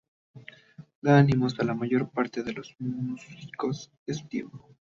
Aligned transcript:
Da 1.03 1.15
ánimos 1.19 1.59
a 1.59 1.63
la 1.63 1.75
mayor 1.75 2.09
parte 2.09 2.41
de 2.41 2.53
los 2.53 2.75
músicos 2.79 3.91
de 4.07 4.15
su 4.15 4.27
tiempo. 4.27 4.67